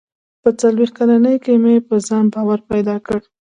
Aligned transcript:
•په 0.41 0.49
څلوېښت 0.61 0.93
کلنۍ 0.99 1.35
کې 1.43 1.53
مې 1.63 1.75
په 1.87 1.95
ځان 2.07 2.25
باور 2.33 2.59
پیدا 2.71 2.95
کړ. 3.05 3.19